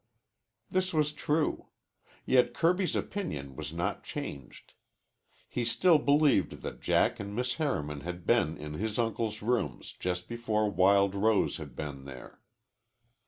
[0.67, 1.67] This was true.
[2.25, 4.73] Yet Kirby's opinion was not changed.
[5.47, 10.27] He still believed that Jack and Miss Harriman had been in his uncle's rooms just
[10.27, 12.41] before Wild Rose had been there.